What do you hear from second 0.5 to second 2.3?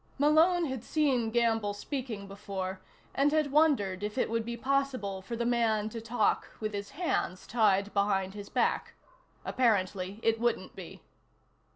had seen Gamble speaking